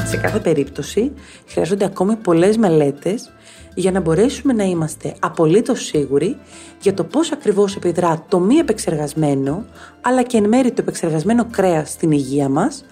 Σε 0.05 0.17
κάθε 0.17 0.38
περίπτωση 0.38 1.12
χρειάζονται 1.47 1.85
ακόμη 1.85 2.17
πολλές 2.17 2.57
μελέτες 2.57 3.33
για 3.75 3.91
να 3.91 4.00
μπορέσουμε 4.00 4.53
να 4.53 4.65
είμαστε 4.65 5.15
απολύτως 5.21 5.85
σίγουροι 5.85 6.37
για 6.81 6.95
το 6.95 7.05
πώς 7.05 7.33
ακριβώς 7.33 7.77
επιδρά 7.77 8.25
το 8.29 8.39
μη 8.39 8.55
επεξεργασμένο 8.55 9.65
αλλά 10.00 10.23
και 10.23 10.37
εν 10.37 10.49
μέρει 10.49 10.69
το 10.69 10.81
επεξεργασμένο 10.81 11.47
κρέας 11.50 11.91
στην 11.91 12.11
υγεία 12.11 12.49
μας 12.49 12.85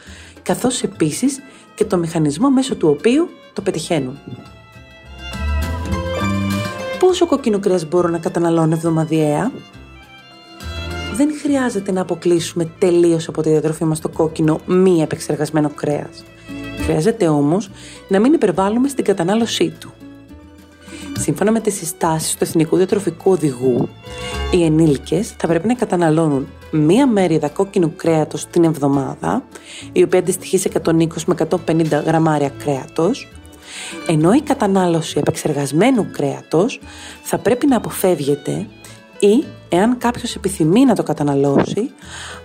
καθώς 0.42 0.82
επίσης 0.82 1.40
και 1.74 1.84
το 1.84 1.96
μηχανισμό 1.96 2.50
μέσω 2.50 2.76
του 2.76 2.88
οποίου 2.88 3.28
το 3.52 3.62
πετυχαίνουν. 3.62 4.18
Πόσο 6.98 7.26
κόκκινο 7.26 7.58
κρέας 7.58 7.88
μπορώ 7.88 8.08
να 8.08 8.18
καταναλώνω 8.18 8.74
εβδομαδιαία; 8.74 9.52
Δεν 11.14 11.28
χρειάζεται 11.42 11.92
να 11.92 12.00
αποκλείσουμε 12.00 12.72
τελείως 12.78 13.28
από 13.28 13.42
τη 13.42 13.50
διατροφή 13.50 13.84
μας 13.84 14.00
το 14.00 14.08
κόκκινο 14.08 14.60
μη 14.66 15.00
επεξεργασμένο 15.02 15.70
κρέας. 15.74 16.24
Χρειάζεται 16.78 17.28
όμως 17.28 17.70
να 18.08 18.20
μην 18.20 18.32
υπερβάλλουμε 18.32 18.88
στην 18.88 19.04
κατανάλωσή 19.04 19.74
του. 19.80 19.92
Σύμφωνα 21.18 21.52
με 21.52 21.60
τις 21.60 21.74
συστάσεις 21.74 22.34
του 22.34 22.44
Εθνικού 22.44 22.76
Διατροφικού 22.76 23.30
Οδηγού, 23.30 23.88
οι 24.50 24.64
ενήλικες 24.64 25.34
θα 25.38 25.46
πρέπει 25.46 25.66
να 25.66 25.74
καταναλώνουν 25.74 26.48
μία 26.70 27.06
μέριδα 27.06 27.48
κόκκινου 27.48 27.92
κρέατος 27.96 28.46
την 28.46 28.64
εβδομάδα, 28.64 29.44
η 29.92 30.02
οποία 30.02 30.18
αντιστοιχεί 30.18 30.58
σε 30.58 30.70
120 30.84 31.06
με 31.26 31.34
150 31.66 32.02
γραμμάρια 32.04 32.48
κρέατος, 32.48 33.28
ενώ 34.08 34.32
η 34.32 34.40
κατανάλωση 34.40 35.18
επεξεργασμένου 35.18 36.10
κρέατος 36.10 36.80
θα 37.22 37.38
πρέπει 37.38 37.66
να 37.66 37.76
αποφεύγεται 37.76 38.66
ή, 39.18 39.44
εάν 39.68 39.98
κάποιος 39.98 40.34
επιθυμεί 40.34 40.84
να 40.84 40.94
το 40.94 41.02
καταναλώσει, 41.02 41.90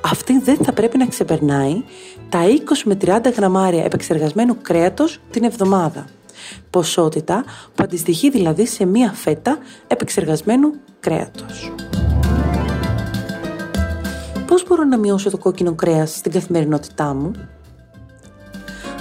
αυτή 0.01 0.39
δεν 0.39 0.57
θα 0.57 0.73
πρέπει 0.73 0.97
να 0.97 1.05
ξεπερνάει 1.05 1.83
τα 2.29 2.39
20 2.43 2.83
με 2.85 2.97
30 3.05 3.33
γραμμάρια 3.35 3.83
επεξεργασμένου 3.83 4.57
κρέατος 4.61 5.19
την 5.31 5.43
εβδομάδα. 5.43 6.05
Ποσότητα 6.69 7.43
που 7.75 7.83
αντιστοιχεί 7.83 8.29
δηλαδή 8.29 8.65
σε 8.65 8.85
μία 8.85 9.11
φέτα 9.11 9.57
επεξεργασμένου 9.87 10.73
κρέατος. 10.99 11.73
Πώς 14.47 14.67
μπορώ 14.67 14.83
να 14.83 14.97
μειώσω 14.97 15.29
το 15.29 15.37
κόκκινο 15.37 15.75
κρέας 15.75 16.15
στην 16.15 16.31
καθημερινότητά 16.31 17.13
μου; 17.13 17.31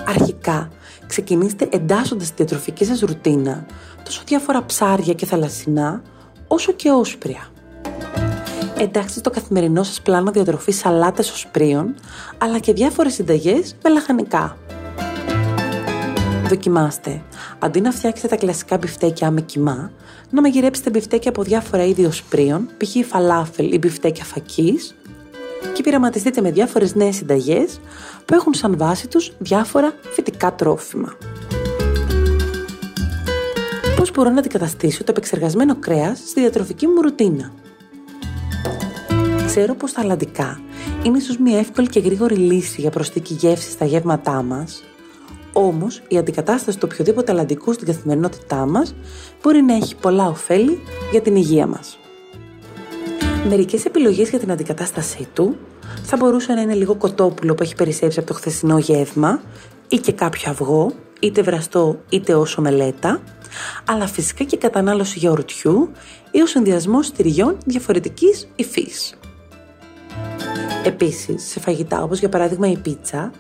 Αρχικά, 0.07 0.69
ξεκινήστε 1.07 1.69
εντάσσοντας 1.71 2.29
τη 2.29 2.35
διατροφική 2.37 2.85
σας 2.85 3.01
ρουτίνα 3.01 3.67
τόσο 4.03 4.23
διάφορα 4.27 4.65
ψάρια 4.65 5.15
και 5.15 5.27
θαλασσινά, 5.27 6.03
όσο 6.47 6.73
και 6.73 6.91
όσπρια. 6.91 7.47
Εντάξτε 8.77 9.19
στο 9.19 9.31
καθημερινό 9.31 9.83
σας 9.83 10.03
πλάνο 10.03 10.31
διατροφής 10.31 10.77
σαλάτες 10.77 11.31
οσπρίων, 11.31 11.95
αλλά 12.39 12.59
και 12.59 12.73
διάφορες 12.73 13.15
συνταγές 13.15 13.77
με 13.83 13.91
λαχανικά. 13.91 14.57
Δοκιμάστε. 16.49 17.23
Αντί 17.65 17.81
να 17.81 17.91
φτιάξετε 17.91 18.29
τα 18.29 18.37
κλασικά 18.37 18.77
μπιφτέκια 18.77 19.31
με 19.31 19.41
κοιμά, 19.41 19.93
να 20.31 20.41
μαγειρέψετε 20.41 20.91
μπιφτέκια 20.91 21.31
από 21.31 21.43
διάφορα 21.43 21.85
είδη 21.85 22.05
οσπρίων, 22.05 22.69
π.χ. 22.77 23.07
φαλάφελ 23.07 23.73
ή 23.73 23.79
μπιφτέκια 23.79 24.25
φακής, 24.25 24.95
και 25.75 25.83
πειραματιστείτε 25.83 26.41
με 26.41 26.51
διάφορες 26.51 26.95
νέες 26.95 27.17
συνταγές 27.17 27.81
που 28.25 28.35
έχουν 28.35 28.55
σαν 28.55 28.77
βάση 28.77 29.09
τους 29.09 29.33
διάφορα 29.39 29.93
φυτικά 30.11 30.55
τρόφιμα. 30.55 31.17
Πώς 33.97 34.11
μπορώ 34.11 34.31
να 34.31 34.39
αντικαταστήσω 34.39 35.05
το 35.05 35.11
επεξεργασμένο 35.11 35.77
κρέας 35.77 36.19
στη 36.19 36.41
διατροφική 36.41 36.87
μου 36.87 37.01
ρουτίνα; 37.03 37.53
Ξέρω 39.47 39.75
πως 39.75 39.93
τα 39.93 40.01
αλλαντικά 40.01 40.61
είναι 41.03 41.19
ίσως 41.19 41.39
μια 41.39 41.59
εύκολη 41.59 41.89
και 41.89 42.01
γρήγορη 42.01 42.35
λύση 42.35 42.81
για 42.81 42.91
προσθήκη 42.91 43.35
γεύσης 43.35 43.73
στα 43.73 43.85
γεύματά 43.85 44.43
μας, 44.43 44.83
όμως 45.53 46.03
η 46.09 46.19
αντικατάσταση 46.19 46.79
του 46.79 46.89
οποιοδήποτε 46.93 47.33
αλλαντικού 47.33 47.73
στην 47.73 47.87
καθημερινότητά 47.87 48.67
μας 48.67 48.95
μπορεί 49.43 49.63
να 49.63 49.75
έχει 49.75 49.97
πολλά 49.97 50.27
ωφέλη 50.27 50.79
για 51.11 51.21
την 51.21 51.37
υγεία 51.37 51.67
μας. 51.67 51.99
Μερικές 53.49 53.85
επιλογές 53.85 54.29
για 54.31 54.39
την 54.39 54.51
αντικατάστασή 54.51 55.29
του 55.33 55.57
θα 56.03 56.17
μπορούσε 56.17 56.53
να 56.53 56.61
είναι 56.61 56.75
λίγο 56.75 56.95
κοτόπουλο 56.95 57.55
που 57.55 57.63
έχει 57.63 57.75
περισσέψει 57.75 58.19
από 58.19 58.29
το 58.29 58.35
χθεσινό 58.35 58.79
γεύμα 58.79 59.41
ή 59.89 59.97
και 59.97 60.13
κάποιο 60.13 60.51
αυγό, 60.51 60.93
είτε 61.21 61.43
βραστό 61.43 62.01
είτε 62.09 62.35
όσο 62.35 62.61
μελέτα, 62.61 63.21
αλλά 63.85 64.07
φυσικά 64.07 64.45
και 64.45 64.57
κατανάλωση 64.57 65.19
γιαουρτιού 65.19 65.91
ή 66.31 66.41
ο 66.41 66.47
συνδυασμός 66.47 67.13
τυριών 67.13 67.57
διαφορετικής 67.65 68.49
υφής. 68.57 69.15
Επίσης, 70.85 71.49
σε 71.49 71.61
φαγητά 71.61 72.03
όπως 72.03 72.19
για 72.19 72.29
παράδειγμα 72.29 72.71
η 72.71 72.77
πίτσα, 72.77 73.31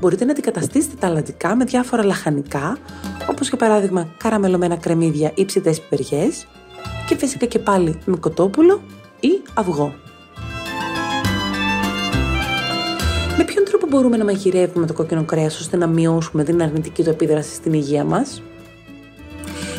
μπορείτε 0.00 0.24
να 0.24 0.30
αντικαταστήσετε 0.30 0.94
τα 0.98 1.06
αλλαντικά 1.06 1.56
με 1.56 1.64
διάφορα 1.64 2.04
λαχανικά, 2.04 2.78
όπως 3.30 3.48
για 3.48 3.56
παράδειγμα 3.56 4.08
καραμελωμένα 4.16 4.76
κρεμμύδια 4.76 5.32
ή 5.34 5.44
ψητές 5.44 5.80
πιπεριές 5.80 6.46
και 7.06 7.16
φυσικά 7.16 7.46
και 7.46 7.58
πάλι 7.58 7.98
με 8.04 8.16
κοτόπουλο 8.16 8.80
ή 9.20 9.42
αυγό. 9.54 9.94
Με 13.36 13.44
ποιον 13.44 13.64
τρόπο 13.64 13.86
μπορούμε 13.86 14.16
να 14.16 14.24
μαγειρεύουμε 14.24 14.86
το 14.86 14.92
κόκκινο 14.92 15.24
κρέας 15.24 15.60
ώστε 15.60 15.76
να 15.76 15.86
μειώσουμε 15.86 16.44
την 16.44 16.62
αρνητική 16.62 17.02
του 17.02 17.10
επίδραση 17.10 17.54
στην 17.54 17.72
υγεία 17.72 18.04
μας; 18.04 18.42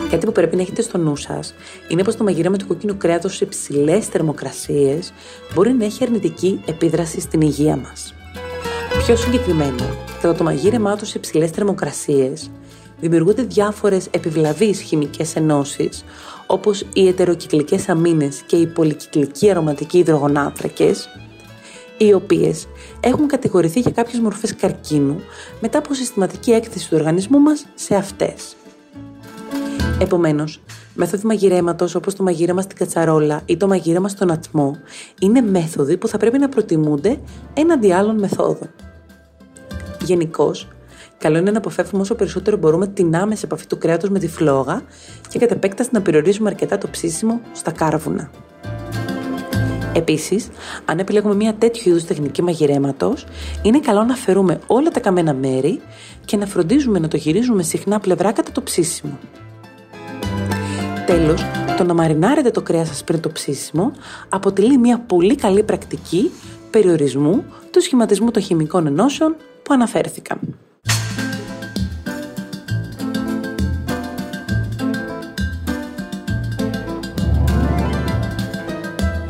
Κάτι 0.10 0.26
που 0.26 0.32
πρέπει 0.32 0.56
να 0.56 0.62
έχετε 0.62 0.82
στο 0.82 0.98
νου 0.98 1.16
σας 1.16 1.54
είναι 1.88 2.04
πως 2.04 2.16
το 2.16 2.24
μαγείρεμα 2.24 2.58
του 2.58 2.68
κόκκινου 2.68 2.98
κρέατος 2.98 3.36
σε 3.36 3.44
υψηλέ 3.44 4.00
θερμοκρασίες 4.02 5.14
μπορεί 5.54 5.74
να 5.74 5.86
έχει 5.86 6.04
αρνητική 6.04 6.62
επίδραση 6.66 7.20
στην 7.20 7.42
υγεία 7.42 7.76
μας. 7.76 8.14
Πιο 9.06 9.16
συγκεκριμένα, 9.16 9.96
κατά 10.22 10.36
το 10.36 10.44
μαγείρεμά 10.44 10.96
τους 10.96 11.08
σε 11.10 11.18
υψηλές 11.18 11.50
θερμοκρασίες 11.50 12.52
δημιουργούνται 13.00 13.44
διάφορες 13.44 14.08
επιβλαβείς 14.12 14.82
χημικές 14.82 15.36
ενώσεις, 15.36 16.04
όπως 16.48 16.86
οι 16.94 17.08
ετεροκυκλικές 17.08 17.90
αμίνες 17.90 18.42
και 18.46 18.56
οι 18.56 18.68
πολυκυκλικοί 18.68 19.50
αρωματικοί 19.50 19.98
υδρογονάνθρακες, 19.98 21.10
οι 21.98 22.14
οποίες 22.14 22.68
έχουν 23.00 23.28
κατηγορηθεί 23.28 23.80
για 23.80 23.92
κάποιες 23.92 24.20
μορφές 24.22 24.56
καρκίνου 24.56 25.20
μετά 25.62 25.78
από 25.78 25.94
συστηματική 25.94 26.52
έκθεση 26.52 26.90
του 26.90 26.96
οργανισμού 27.00 27.40
μας 27.40 27.66
σε 27.76 27.96
αυτές. 27.96 28.56
Επομένως, 30.00 30.62
μέθοδοι 30.94 31.26
μαγειρέματος 31.26 31.96
όπως 31.96 32.16
το 32.16 32.24
μαγείρεμα 32.24 32.62
στην 32.62 32.78
κατσαρόλα 32.78 33.42
ή 33.46 33.58
το 33.58 33.68
μαγείρεμα 33.68 34.08
στον 34.10 34.32
ατμό 34.32 34.78
είναι 35.20 35.42
μέθοδοι 35.42 35.98
που 35.98 36.08
θα 36.08 36.18
πρέπει 36.18 36.38
να 36.38 36.50
προτιμούνται 36.50 37.20
έναντι 37.54 37.92
άλλων 37.92 38.20
μεθόδων. 38.20 38.70
Γενικώς, 40.04 40.68
καλό 41.18 41.38
είναι 41.38 41.52
να 41.52 41.58
αποφεύγουμε 41.58 42.02
όσο 42.02 42.16
περισσότερο 42.16 42.58
μπορούμε 42.58 42.88
την 42.88 43.16
άμεση 43.16 43.42
επαφή 43.46 43.68
του 43.68 43.78
κρέατος 43.78 44.10
με 44.10 44.20
τη 44.20 44.28
φλόγα 44.28 44.82
και 45.30 45.40
κατά 45.40 45.54
επέκταση 45.54 45.90
να 45.94 46.02
περιορίζουμε 46.02 46.50
αρκετά 46.50 46.78
το 46.78 46.88
ψήσιμο 46.88 47.42
στα 47.52 47.72
κάρβουνα. 47.72 48.30
Επίσης, 49.94 50.48
αν 50.86 51.00
επιλέγουμε 51.00 51.36
μια 51.36 51.54
τέτοιου 51.54 51.90
είδους 51.90 52.06
τεχνική 52.06 52.42
μαγειρέματος, 52.42 53.26
είναι 53.62 53.80
καλό 53.80 54.04
να 54.04 54.14
αφαιρούμε 54.14 54.60
όλα 54.68 54.90
τα 54.90 55.00
καμένα 55.00 55.34
μέρη 55.34 55.82
και 56.26 56.38
να 56.38 56.46
φροντίζουμε 56.46 57.00
να 57.00 57.08
το 57.08 57.18
γυρίζουμε 57.18 57.64
συχνά 57.64 58.00
πλευρά 58.00 58.32
κατά 58.32 58.52
το 58.52 58.62
ψήσιμο. 58.62 59.20
Τέλος, 61.06 61.46
το 61.78 61.84
να 61.84 61.94
μαρινάρετε 61.94 62.52
το 62.52 62.62
κρέας 62.62 62.88
σας 62.88 63.04
πριν 63.04 63.20
το 63.20 63.30
ψήσιμο 63.30 63.92
αποτελεί 64.30 64.78
μια 64.78 65.00
πολύ 65.00 65.36
καλή 65.36 65.64
πρακτική 65.64 66.32
περιορισμού 66.70 67.44
του 67.72 67.82
σχηματισμού 67.82 68.32
των 68.32 68.42
χημικών 68.42 68.88
ενώσεων 68.88 69.36
που 69.64 69.74
αναφέρθηκαν. 69.74 70.40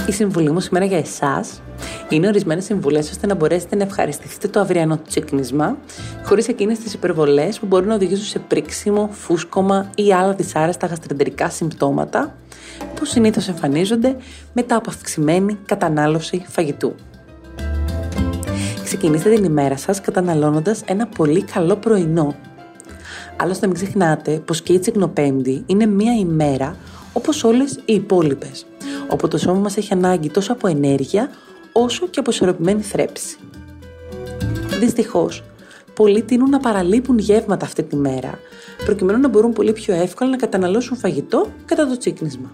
Η 0.07 0.13
συμβουλή 0.13 0.51
μου 0.51 0.59
σήμερα 0.59 0.85
για 0.85 0.97
εσάς 0.97 1.61
είναι 2.09 2.27
ορισμένες 2.27 2.63
συμβουλές 2.63 3.09
ώστε 3.09 3.27
να 3.27 3.35
μπορέσετε 3.35 3.75
να 3.75 3.83
ευχαριστηθείτε 3.83 4.47
το 4.47 4.59
αυριανό 4.59 4.99
τσίκνισμα, 5.07 5.77
χωρίς 6.23 6.47
εκείνες 6.47 6.79
τις 6.79 6.93
υπερβολές 6.93 7.59
που 7.59 7.65
μπορούν 7.65 7.87
να 7.87 7.95
οδηγήσουν 7.95 8.25
σε 8.25 8.39
πρίξιμο, 8.39 9.09
φούσκωμα 9.11 9.89
ή 9.95 10.13
άλλα 10.13 10.33
δυσάρεστα 10.33 10.87
γαστρεντερικά 10.87 11.49
συμπτώματα 11.49 12.35
που 12.95 13.05
συνήθως 13.05 13.47
εμφανίζονται 13.47 14.15
μετά 14.53 14.75
από 14.75 14.89
αυξημένη 14.89 15.57
κατανάλωση 15.65 16.45
φαγητού. 16.47 16.95
Ξεκινήστε 19.01 19.35
την 19.35 19.43
ημέρα 19.43 19.77
σας 19.77 20.01
καταναλώνοντας 20.01 20.81
ένα 20.85 21.07
πολύ 21.07 21.43
καλό 21.43 21.75
πρωινό. 21.75 22.35
Άλλωστε 23.37 23.67
μην 23.67 23.75
ξεχνάτε 23.75 24.41
πως 24.45 24.61
και 24.61 24.73
η 24.73 24.79
τσικνοπέμπτη 24.79 25.63
είναι 25.65 25.85
μία 25.85 26.15
ημέρα 26.15 26.75
όπως 27.13 27.43
όλες 27.43 27.79
οι 27.85 27.93
υπόλοιπες, 27.93 28.65
όπου 29.09 29.27
το 29.27 29.37
σώμα 29.37 29.59
μας 29.59 29.77
έχει 29.77 29.93
ανάγκη 29.93 30.29
τόσο 30.29 30.53
από 30.53 30.67
ενέργεια 30.67 31.29
όσο 31.71 32.07
και 32.07 32.19
από 32.19 32.31
ισορροπημένη 32.31 32.81
θρέψη. 32.81 33.37
Δυστυχώς, 34.79 35.43
πολλοί 35.93 36.23
τείνουν 36.23 36.49
να 36.49 36.59
παραλείπουν 36.59 37.17
γεύματα 37.17 37.65
αυτή 37.65 37.83
τη 37.83 37.95
μέρα, 37.95 38.39
προκειμένου 38.85 39.19
να 39.19 39.27
μπορούν 39.27 39.53
πολύ 39.53 39.73
πιο 39.73 39.93
εύκολα 39.93 40.29
να 40.29 40.37
καταναλώσουν 40.37 40.97
φαγητό 40.97 41.47
κατά 41.65 41.87
το 41.87 41.97
τσίκνισμα. 41.97 42.51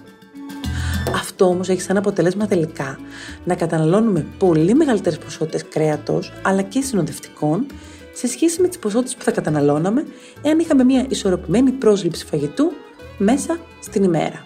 Αυτό 1.13 1.45
όμως 1.45 1.69
έχει 1.69 1.81
σαν 1.81 1.97
αποτέλεσμα 1.97 2.47
τελικά 2.47 2.99
να 3.43 3.55
καταναλώνουμε 3.55 4.25
πολύ 4.37 4.73
μεγαλύτερες 4.73 5.17
ποσότητες 5.19 5.63
κρέατος 5.69 6.33
αλλά 6.41 6.61
και 6.61 6.81
συνοδευτικών 6.81 7.65
σε 8.13 8.27
σχέση 8.27 8.61
με 8.61 8.67
τις 8.67 8.79
ποσότητες 8.79 9.15
που 9.15 9.23
θα 9.23 9.31
καταναλώναμε 9.31 10.05
εάν 10.41 10.59
είχαμε 10.59 10.83
μια 10.83 11.05
ισορροπημένη 11.09 11.71
πρόσληψη 11.71 12.25
φαγητού 12.25 12.71
μέσα 13.17 13.57
στην 13.79 14.03
ημέρα. 14.03 14.45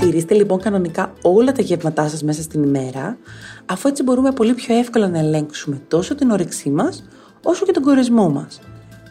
Τηρήστε 0.00 0.34
λοιπόν 0.34 0.60
κανονικά 0.60 1.12
όλα 1.22 1.52
τα 1.52 1.62
γεύματά 1.62 2.08
σας 2.08 2.22
μέσα 2.22 2.42
στην 2.42 2.62
ημέρα, 2.62 3.18
αφού 3.66 3.88
έτσι 3.88 4.02
μπορούμε 4.02 4.32
πολύ 4.32 4.54
πιο 4.54 4.78
εύκολα 4.78 5.08
να 5.08 5.18
ελέγξουμε 5.18 5.80
τόσο 5.88 6.14
την 6.14 6.30
όρεξή 6.30 6.70
μας, 6.70 7.04
όσο 7.42 7.64
και 7.64 7.72
τον 7.72 7.82
κορεσμό 7.82 8.28
μας. 8.28 8.60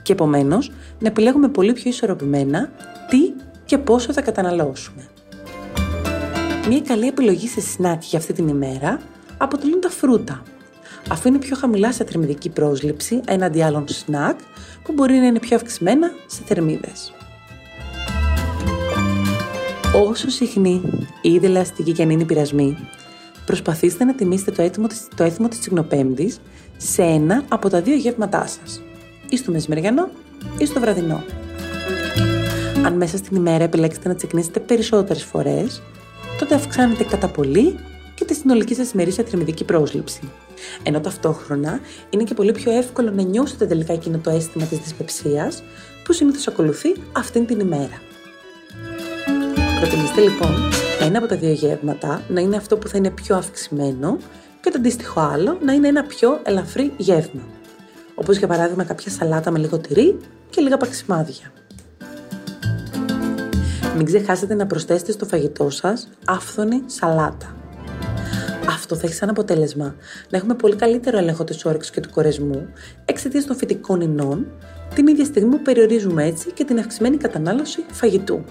Και 0.01 0.11
επομένως, 0.11 0.71
να 0.99 1.07
επιλέγουμε 1.07 1.47
πολύ 1.47 1.73
πιο 1.73 1.89
ισορροπημένα 1.89 2.71
τι 3.09 3.17
και 3.69 3.77
πόσο 3.77 4.13
θα 4.13 4.21
καταναλώσουμε. 4.21 5.07
Μια 6.67 6.81
καλή 6.81 7.07
επιλογή 7.07 7.47
σε 7.47 7.61
σνακ 7.61 8.03
για 8.03 8.19
αυτή 8.19 8.33
την 8.33 8.47
ημέρα 8.47 8.99
αποτελούν 9.37 9.81
τα 9.81 9.89
φρούτα, 9.89 10.43
αφού 11.09 11.27
είναι 11.27 11.37
πιο 11.37 11.55
χαμηλά 11.55 11.91
σε 11.91 12.03
θερμιδική 12.03 12.49
πρόσληψη 12.49 13.21
έναντι 13.27 13.61
άλλων 13.61 13.87
σνακ 13.87 14.39
που 14.83 14.93
μπορεί 14.93 15.13
να 15.13 15.25
είναι 15.25 15.39
πιο 15.39 15.55
αυξημένα 15.55 16.11
σε 16.27 16.41
θερμίδες. 16.45 17.13
Όσο 20.09 20.29
συχνή 20.29 20.81
ή 21.21 21.37
δελαστική 21.37 21.91
και 21.91 22.03
αν 22.03 22.09
είναι 22.09 22.21
η 22.21 22.25
πειρασμή, 22.25 22.77
προσπαθήστε 23.45 24.03
να 24.03 24.13
τιμήσετε 24.15 24.51
το 24.51 24.61
έθιμο, 24.61 24.87
το 25.15 25.23
έθιμο 25.23 25.47
της 25.47 25.59
τσιγνοπέμπτης 25.59 26.39
σε 26.77 27.01
ένα 27.01 27.43
από 27.47 27.69
τα 27.69 27.81
δύο 27.81 27.95
γεύματά 27.95 28.47
σας, 28.47 28.81
ή 29.29 29.37
στο 29.37 29.51
μεσημεριανό 29.51 30.09
ή 30.57 30.65
στο 30.65 30.79
βραδινό. 30.79 31.23
Αν 32.85 32.93
μέσα 32.93 33.17
στην 33.17 33.35
ημέρα 33.35 33.63
επιλέξετε 33.63 34.07
να 34.07 34.15
τσεκνήσετε 34.15 34.59
περισσότερες 34.59 35.23
φορές, 35.23 35.81
τότε 36.39 36.55
αυξάνετε 36.55 37.03
κατά 37.03 37.27
πολύ 37.27 37.79
και 38.15 38.25
τη 38.25 38.33
συνολική 38.33 38.75
σας 38.75 38.91
ημερήσια 38.91 39.23
θερμιδική 39.23 39.63
πρόσληψη. 39.63 40.31
Ενώ 40.83 40.99
ταυτόχρονα 40.99 41.79
είναι 42.09 42.23
και 42.23 42.33
πολύ 42.33 42.51
πιο 42.51 42.71
εύκολο 42.71 43.11
να 43.11 43.23
νιώσετε 43.23 43.65
τελικά 43.65 43.93
εκείνο 43.93 44.17
το 44.17 44.29
αίσθημα 44.29 44.65
της 44.65 44.77
δυσπεψίας 44.77 45.63
που 46.03 46.13
συνήθως 46.13 46.47
ακολουθεί 46.47 46.93
αυτήν 47.11 47.45
την 47.45 47.59
ημέρα. 47.59 48.01
Προτιμήστε 49.79 50.21
λοιπόν 50.21 50.55
ένα 51.01 51.17
από 51.17 51.27
τα 51.27 51.35
δύο 51.35 51.51
γεύματα 51.51 52.21
να 52.27 52.41
είναι 52.41 52.55
αυτό 52.55 52.77
που 52.77 52.87
θα 52.87 52.97
είναι 52.97 53.09
πιο 53.09 53.35
αυξημένο 53.35 54.17
και 54.61 54.69
το 54.69 54.77
αντίστοιχο 54.77 55.19
άλλο 55.19 55.57
να 55.61 55.73
είναι 55.73 55.87
ένα 55.87 56.03
πιο 56.03 56.39
ελαφρύ 56.43 56.93
γεύμα. 56.97 57.41
Όπως 58.15 58.37
για 58.37 58.47
παράδειγμα 58.47 58.83
κάποια 58.83 59.11
σαλάτα 59.11 59.51
με 59.51 59.59
λίγο 59.59 59.77
τυρί 59.77 60.19
και 60.49 60.61
λίγα 60.61 60.77
παξιμάδια. 60.77 61.51
Μην 63.95 64.05
ξεχάσετε 64.05 64.53
να 64.53 64.65
προσθέσετε 64.65 65.11
στο 65.11 65.25
φαγητό 65.25 65.69
σας 65.69 66.09
άφθονη 66.25 66.81
σαλάτα. 66.85 67.55
Αυτό 68.67 68.95
θα 68.95 69.01
έχει 69.07 69.13
σαν 69.13 69.29
αποτέλεσμα 69.29 69.95
να 70.29 70.37
έχουμε 70.37 70.53
πολύ 70.53 70.75
καλύτερο 70.75 71.17
έλεγχο 71.17 71.43
της 71.43 71.65
όρεξης 71.65 71.91
και 71.91 71.99
του 71.99 72.09
κορεσμού 72.09 72.67
εξαιτίας 73.05 73.45
των 73.45 73.55
φυτικών 73.55 74.01
ινών, 74.01 74.47
την 74.95 75.07
ίδια 75.07 75.25
στιγμή 75.25 75.55
που 75.55 75.61
περιορίζουμε 75.61 76.25
έτσι 76.25 76.51
και 76.51 76.63
την 76.63 76.79
αυξημένη 76.79 77.17
κατανάλωση 77.17 77.85
φαγητού. 77.91 78.43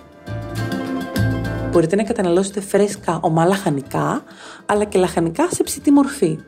Μπορείτε 1.71 1.97
να 1.97 2.03
καταναλώσετε 2.03 2.61
φρέσκα 2.61 3.19
ομά 3.23 3.45
λαχανικά, 3.45 4.23
αλλά 4.67 4.85
και 4.85 4.99
λαχανικά 4.99 5.49
σε 5.51 5.63
ψητή 5.63 5.91
μορφή. 5.91 6.39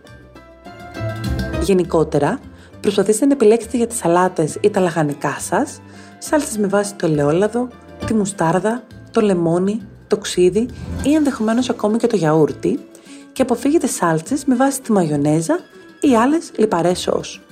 Γενικότερα, 1.62 2.38
προσπαθήστε 2.80 3.26
να 3.26 3.32
επιλέξετε 3.32 3.76
για 3.76 3.86
τις 3.86 3.96
σαλάτες 3.96 4.56
ή 4.60 4.70
τα 4.70 4.80
λαχανικά 4.80 5.36
σας 5.38 5.80
σάλτσες 6.18 6.58
με 6.58 6.66
βάση 6.66 6.94
το 6.94 7.06
ελαιόλαδο, 7.06 7.68
τη 8.10 8.16
μουστάρδα, 8.16 8.82
το 9.10 9.20
λεμόνι, 9.20 9.80
το 10.06 10.16
ξύδι 10.16 10.68
ή 11.02 11.14
ενδεχομένως 11.14 11.70
ακόμη 11.70 11.96
και 11.96 12.06
το 12.06 12.16
γιαούρτι 12.16 12.78
και 13.32 13.42
αποφύγετε 13.42 13.86
σάλτσες 13.86 14.44
με 14.44 14.54
βάση 14.54 14.80
τη 14.80 14.92
μαγιονέζα 14.92 15.60
ή 16.00 16.16
άλλες 16.16 16.50
λιπαρές 16.56 16.98
σως. 16.98 17.42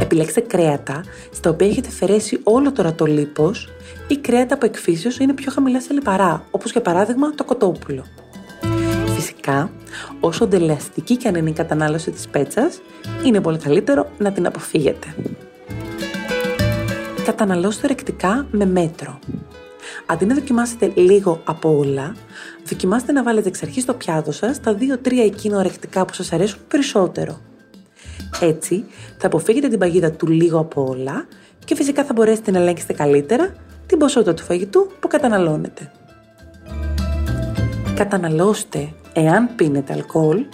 Επιλέξτε 0.00 0.40
κρέατα 0.40 1.04
στα 1.32 1.50
οποία 1.50 1.66
έχετε 1.66 1.88
φερέσει 1.90 2.40
όλο 2.42 2.72
το 2.72 2.82
ρατολίπος 2.82 3.68
ή 4.08 4.16
κρέατα 4.16 4.58
που 4.58 4.66
εκφύσεως 4.66 5.18
είναι 5.18 5.32
πιο 5.32 5.52
χαμηλά 5.52 5.80
σε 5.80 5.92
λιπαρά, 5.92 6.46
όπως 6.50 6.72
για 6.72 6.82
παράδειγμα 6.82 7.34
το 7.34 7.44
κοτόπουλο. 7.44 8.04
Φυσικά, 9.14 9.70
όσο 10.20 10.46
ντελεαστική 10.46 11.16
και 11.16 11.28
αν 11.28 11.34
είναι 11.34 11.50
η 11.50 11.52
κατανάλωση 11.52 12.10
της 12.10 12.28
πέτσας, 12.28 12.80
είναι 13.24 13.40
πολύ 13.40 13.58
καλύτερο 13.58 14.10
να 14.18 14.32
την 14.32 14.46
αποφύγετε. 14.46 15.14
Καταναλώστε 17.24 17.86
ρεκτικά 17.86 18.46
με 18.50 18.66
μέτρο. 18.66 19.18
Αντί 20.06 20.24
να 20.24 20.34
δοκιμάσετε 20.34 20.92
λίγο 20.94 21.40
από 21.44 21.76
όλα, 21.76 22.14
δοκιμάστε 22.64 23.12
να 23.12 23.22
βάλετε 23.22 23.48
εξ 23.48 23.62
αρχής 23.62 23.82
στο 23.82 23.94
πιάτο 23.94 24.32
σας 24.32 24.60
τα 24.60 24.76
2-3 25.04 25.12
εκείνα 25.12 25.58
ορεκτικά 25.58 26.04
που 26.04 26.14
σας 26.14 26.32
αρέσουν 26.32 26.60
περισσότερο. 26.68 27.40
Έτσι, 28.40 28.84
θα 29.18 29.26
αποφύγετε 29.26 29.68
την 29.68 29.78
παγίδα 29.78 30.12
του 30.12 30.26
λίγο 30.28 30.58
από 30.58 30.86
όλα 30.88 31.26
και 31.64 31.74
φυσικά 31.74 32.04
θα 32.04 32.12
μπορέσετε 32.12 32.50
να 32.50 32.58
ελέγξετε 32.58 32.92
καλύτερα 32.92 33.54
την 33.86 33.98
ποσότητα 33.98 34.34
του 34.34 34.42
φαγητού 34.42 34.90
που 35.00 35.08
καταναλώνετε. 35.08 35.92
Καταναλώστε, 37.94 38.92
εάν 39.12 39.54
πίνετε 39.54 39.92
αλκοόλ, 39.92 40.44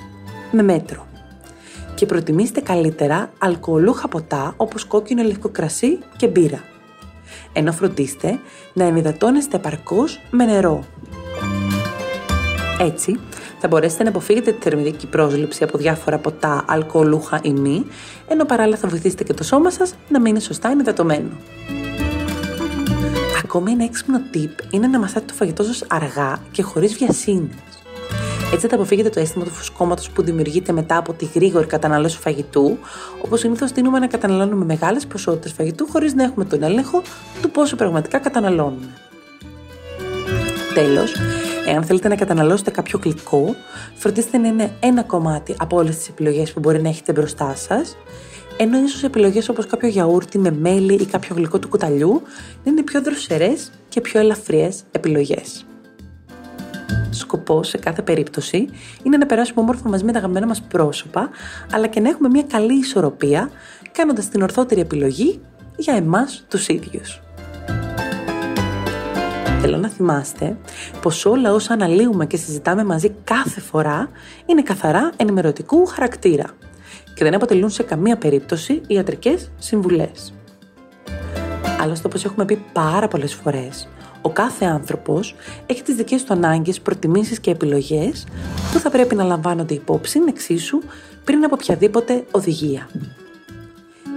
με 0.50 0.62
μέτρο 0.62 1.07
και 1.98 2.06
προτιμήστε 2.06 2.60
καλύτερα 2.60 3.30
αλκοολούχα 3.38 4.08
ποτά 4.08 4.54
όπως 4.56 4.84
κόκκινο 4.84 5.22
λευκό 5.22 5.48
κρασί 5.48 5.98
και 6.16 6.26
μπύρα. 6.26 6.64
Ενώ 7.52 7.72
φροντίστε 7.72 8.38
να 8.72 8.84
ενυδατώνεστε 8.84 9.56
επαρκώς 9.56 10.20
με 10.30 10.44
νερό. 10.44 10.84
Έτσι, 12.80 13.20
θα 13.58 13.68
μπορέσετε 13.68 14.02
να 14.02 14.08
αποφύγετε 14.08 14.52
τη 14.52 14.62
θερμιδική 14.62 15.06
πρόσληψη 15.06 15.64
από 15.64 15.78
διάφορα 15.78 16.18
ποτά, 16.18 16.64
αλκοολούχα 16.66 17.40
ή 17.42 17.52
μη, 17.52 17.86
ενώ 18.28 18.44
παράλληλα 18.44 18.76
θα 18.76 18.88
βοηθήσετε 18.88 19.24
και 19.24 19.34
το 19.34 19.44
σώμα 19.44 19.70
σας 19.70 19.94
να 20.08 20.20
μείνει 20.20 20.40
σωστά 20.40 20.70
ενυδατωμένο. 20.70 21.30
Ακόμη 23.44 23.70
ένα 23.70 23.84
έξυπνο 23.84 24.20
tip 24.34 24.72
είναι 24.74 24.86
να 24.86 24.98
μασάτε 24.98 25.26
το 25.26 25.34
φαγητό 25.34 25.62
σας 25.62 25.84
αργά 25.88 26.38
και 26.50 26.62
χωρίς 26.62 26.94
βιασύνη. 26.94 27.50
Έτσι 28.52 28.66
θα 28.66 28.74
αποφύγετε 28.74 29.08
το 29.08 29.20
αίσθημα 29.20 29.44
του 29.44 29.50
φουσκώματος 29.50 30.10
που 30.10 30.22
δημιουργείται 30.22 30.72
μετά 30.72 30.96
από 30.96 31.12
τη 31.12 31.24
γρήγορη 31.34 31.66
κατανάλωση 31.66 32.18
φαγητού, 32.18 32.78
όπως 33.24 33.40
συνήθως 33.40 33.72
τείνουμε 33.72 33.98
να 33.98 34.06
καταναλώνουμε 34.06 34.64
μεγάλες 34.64 35.06
ποσότητες 35.06 35.52
φαγητού 35.52 35.86
χωρίς 35.86 36.14
να 36.14 36.22
έχουμε 36.22 36.44
τον 36.44 36.62
έλεγχο 36.62 37.02
του 37.42 37.50
πόσο 37.50 37.76
πραγματικά 37.76 38.18
καταναλώνουμε. 38.18 38.86
Τέλος, 40.74 41.14
εάν 41.66 41.84
θέλετε 41.84 42.08
να 42.08 42.14
καταναλώσετε 42.14 42.70
κάποιο 42.70 43.00
γλυκό, 43.02 43.54
φροντίστε 43.94 44.38
να 44.38 44.48
είναι 44.48 44.72
ένα 44.80 45.02
κομμάτι 45.02 45.54
από 45.58 45.76
όλες 45.76 45.96
τις 45.96 46.08
επιλογές 46.08 46.52
που 46.52 46.60
μπορεί 46.60 46.82
να 46.82 46.88
έχετε 46.88 47.12
μπροστά 47.12 47.54
σας, 47.54 47.96
ενώ 48.56 48.78
ίσως 48.78 49.02
επιλογές 49.02 49.48
όπως 49.48 49.66
κάποιο 49.66 49.88
γιαούρτι 49.88 50.38
με 50.38 50.50
μέλι 50.50 50.94
ή 50.94 51.06
κάποιο 51.06 51.34
γλυκό 51.34 51.58
του 51.58 51.68
κουταλιού 51.68 52.22
να 52.64 52.70
είναι 52.70 52.82
πιο 52.82 53.02
δροσερές 53.02 53.70
και 53.88 54.00
πιο 54.00 54.20
ελαφριές 54.20 54.82
επιλογές 54.90 55.67
σκοπό 57.10 57.62
σε 57.62 57.78
κάθε 57.78 58.02
περίπτωση 58.02 58.68
είναι 59.02 59.16
να 59.16 59.26
περάσουμε 59.26 59.60
όμορφα 59.60 59.88
μαζί 59.88 60.04
με 60.04 60.12
τα 60.12 60.18
αγαπημένα 60.18 60.46
μας 60.46 60.62
πρόσωπα, 60.62 61.30
αλλά 61.72 61.86
και 61.86 62.00
να 62.00 62.08
έχουμε 62.08 62.28
μια 62.28 62.42
καλή 62.42 62.78
ισορροπία, 62.78 63.50
κάνοντας 63.92 64.28
την 64.28 64.42
ορθότερη 64.42 64.80
επιλογή 64.80 65.40
για 65.76 65.94
εμάς 65.94 66.44
τους 66.48 66.68
ίδιους. 66.68 67.20
Θέλω 69.60 69.76
να 69.76 69.88
θυμάστε 69.88 70.56
πως 71.02 71.24
όλα 71.24 71.52
όσα 71.52 71.72
αναλύουμε 71.72 72.26
και 72.26 72.36
συζητάμε 72.36 72.84
μαζί 72.84 73.14
κάθε 73.24 73.60
φορά 73.60 74.08
είναι 74.46 74.62
καθαρά 74.62 75.12
ενημερωτικού 75.16 75.86
χαρακτήρα 75.86 76.44
και 77.14 77.24
δεν 77.24 77.34
αποτελούν 77.34 77.70
σε 77.70 77.82
καμία 77.82 78.16
περίπτωση 78.16 78.80
ιατρικές 78.86 79.50
συμβουλές. 79.58 80.32
Άλλωστε, 81.80 82.06
όπως 82.06 82.24
έχουμε 82.24 82.44
πει 82.44 82.64
πάρα 82.72 83.08
πολλές 83.08 83.34
φορές, 83.34 83.88
ο 84.28 84.30
κάθε 84.32 84.64
άνθρωπος 84.64 85.34
έχει 85.66 85.82
τις 85.82 85.94
δικές 85.94 86.24
του 86.24 86.32
ανάγκες, 86.32 86.80
προτιμήσεις 86.80 87.40
και 87.40 87.50
επιλογές 87.50 88.26
που 88.72 88.78
θα 88.78 88.90
πρέπει 88.90 89.14
να 89.14 89.24
λαμβάνονται 89.24 89.74
υπόψη 89.74 90.20
εξίσου 90.28 90.78
πριν 91.24 91.44
από 91.44 91.56
οποιαδήποτε 91.60 92.24
οδηγία. 92.30 92.88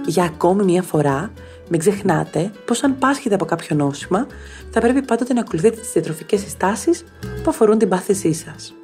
Για 0.06 0.24
ακόμη 0.24 0.64
μια 0.64 0.82
φορά, 0.82 1.32
μην 1.68 1.80
ξεχνάτε 1.80 2.50
πως 2.64 2.82
αν 2.82 2.98
πάσχετε 2.98 3.34
από 3.34 3.44
κάποιο 3.44 3.76
νόσημα, 3.76 4.26
θα 4.70 4.80
πρέπει 4.80 5.02
πάντοτε 5.02 5.32
να 5.32 5.40
ακολουθείτε 5.40 5.76
τις 5.80 5.92
διατροφικές 5.92 6.40
συστάσεις 6.40 7.04
που 7.20 7.50
αφορούν 7.50 7.78
την 7.78 7.88
πάθησή 7.88 8.32
σας. 8.32 8.74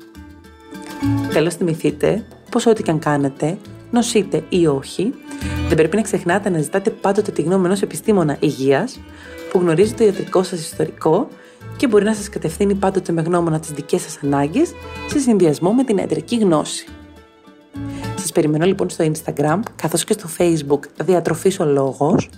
Τέλος 1.32 1.54
θυμηθείτε 1.54 2.24
πως 2.50 2.66
ό,τι 2.66 2.82
και 2.82 2.90
αν 2.90 2.98
κάνετε, 2.98 3.58
νοσείτε 3.90 4.44
ή 4.48 4.66
όχι, 4.66 5.14
δεν 5.68 5.76
πρέπει 5.76 5.96
να 5.96 6.02
ξεχνάτε 6.02 6.50
να 6.50 6.60
ζητάτε 6.60 6.90
πάντοτε 6.90 7.30
τη 7.30 7.42
γνώμη 7.42 7.64
ενός 7.64 7.82
επιστήμονα 7.82 8.36
υγείας, 8.40 9.00
που 9.50 9.58
γνωρίζει 9.58 9.92
το 9.92 10.04
ιατρικός 10.04 10.46
σας 10.46 10.60
ιστορικό 10.60 11.28
και 11.76 11.86
μπορεί 11.86 12.04
να 12.04 12.14
σας 12.14 12.28
κατευθύνει 12.28 12.74
πάντοτε 12.74 13.12
με 13.12 13.22
γνώμονα 13.22 13.60
τις 13.60 13.70
δικές 13.70 14.02
σας 14.02 14.18
ανάγκες 14.22 14.72
σε 15.06 15.18
συνδυασμό 15.18 15.72
με 15.72 15.84
την 15.84 15.96
ιατρική 15.96 16.36
γνώση. 16.36 16.86
Σας 18.16 18.32
περιμένω 18.32 18.64
λοιπόν 18.64 18.90
στο 18.90 19.10
Instagram 19.12 19.60
καθώς 19.76 20.04
και 20.04 20.12
στο 20.12 20.28
Facebook 20.38 20.80
Διατροφής 21.04 21.60
ο 21.60 21.64
Λόγος 21.64 22.30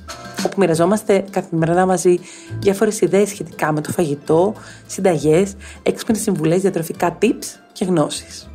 όπου 0.46 0.61
μοιραζόμαστε 0.61 1.25
καθημερινά 1.31 1.87
μαζί 1.87 2.18
διάφορες 2.59 3.01
ιδέες 3.01 3.29
σχετικά 3.29 3.73
με 3.73 3.81
το 3.81 3.92
φαγητό, 3.92 4.55
συνταγές, 4.87 5.55
έξυπνες 5.83 6.20
συμβουλές, 6.20 6.61
διατροφικά 6.61 7.18
tips 7.23 7.46
και 7.73 7.85
γνώσεις. 7.85 8.51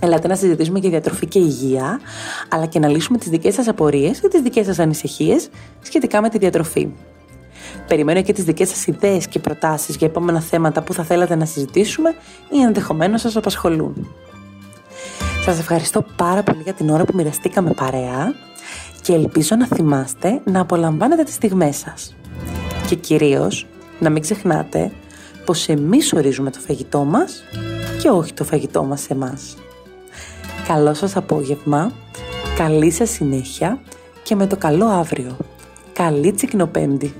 Ελάτε 0.00 0.28
να 0.28 0.34
συζητήσουμε 0.34 0.78
για 0.78 0.90
διατροφή 0.90 1.26
και 1.26 1.38
υγεία, 1.38 2.00
αλλά 2.48 2.66
και 2.66 2.78
να 2.78 2.88
λύσουμε 2.88 3.18
τις 3.18 3.28
δικές 3.28 3.54
σας 3.54 3.68
απορίες 3.68 4.18
ή 4.18 4.28
τις 4.28 4.40
δικές 4.40 4.66
σας 4.66 4.78
ανησυχίες 4.78 5.48
σχετικά 5.82 6.20
με 6.20 6.28
τη 6.28 6.38
διατροφή. 6.38 6.88
Περιμένω 7.86 8.22
και 8.22 8.32
τις 8.32 8.44
δικές 8.44 8.68
σας 8.68 8.86
ιδέες 8.86 9.26
και 9.26 9.38
προτάσεις 9.38 9.96
για 9.96 10.06
επόμενα 10.06 10.40
θέματα 10.40 10.82
που 10.82 10.92
θα 10.92 11.04
θέλατε 11.04 11.34
να 11.34 11.44
συζητήσουμε 11.44 12.14
ή 12.50 12.60
ενδεχομένως 12.60 13.20
σας 13.20 13.36
απασχολούν. 13.36 14.08
Σας 15.44 15.58
ευχαριστώ 15.58 16.04
πάρα 16.16 16.42
πολύ 16.42 16.62
για 16.62 16.72
την 16.72 16.90
ώρα 16.90 17.04
που 17.04 17.16
μοιραστήκαμε 17.16 17.70
παρέα 17.70 18.34
και 19.02 19.12
ελπίζω 19.12 19.56
να 19.56 19.66
θυμάστε 19.66 20.40
να 20.44 20.60
απολαμβάνετε 20.60 21.22
τις 21.22 21.34
στιγμές 21.34 21.76
σας. 21.76 22.16
Και 22.88 22.94
κυρίως 22.94 23.66
να 23.98 24.10
μην 24.10 24.22
ξεχνάτε 24.22 24.92
πως 25.44 25.68
εμείς 25.68 26.12
ορίζουμε 26.12 26.50
το 26.50 26.58
φαγητό 26.66 27.04
μας 27.04 27.44
και 28.02 28.08
όχι 28.08 28.32
το 28.32 28.44
φαγητό 28.44 28.84
μας 28.84 29.00
σε 29.00 29.12
εμάς. 29.12 29.56
Καλό 30.66 30.94
σας 30.94 31.16
απόγευμα, 31.16 31.92
καλή 32.56 32.90
σας 32.90 33.10
συνέχεια 33.10 33.80
και 34.22 34.34
με 34.34 34.46
το 34.46 34.56
καλό 34.56 34.86
αύριο. 34.86 35.36
Καλή 35.92 36.32
τσικνοπέμπτη. 36.32 37.14